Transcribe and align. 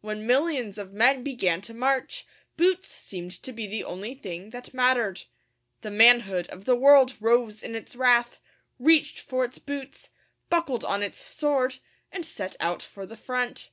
When 0.00 0.26
millions 0.26 0.78
of 0.78 0.94
men 0.94 1.22
began 1.22 1.60
to 1.60 1.74
march, 1.74 2.24
boots 2.56 2.88
seemed 2.88 3.32
to 3.42 3.52
be 3.52 3.66
the 3.66 3.84
only 3.84 4.14
thing 4.14 4.48
that 4.48 4.72
mattered. 4.72 5.24
The 5.82 5.90
manhood 5.90 6.46
of 6.48 6.64
the 6.64 6.74
world 6.74 7.14
rose 7.20 7.62
in 7.62 7.76
its 7.76 7.94
wrath, 7.94 8.40
reached 8.78 9.20
for 9.20 9.44
its 9.44 9.58
boots, 9.58 10.08
buckled 10.48 10.82
on 10.82 11.02
its 11.02 11.18
sword, 11.18 11.76
and 12.10 12.24
set 12.24 12.56
out 12.58 12.80
for 12.80 13.04
the 13.04 13.18
front. 13.18 13.68